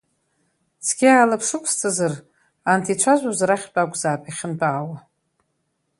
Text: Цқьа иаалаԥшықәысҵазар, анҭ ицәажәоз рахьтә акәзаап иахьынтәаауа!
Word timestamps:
Цқьа 0.85 1.11
иаалаԥшықәысҵазар, 1.11 2.13
анҭ 2.71 2.85
ицәажәоз 2.93 3.39
рахьтә 3.49 3.77
акәзаап 3.81 4.23
иахьынтәаауа! 4.25 4.97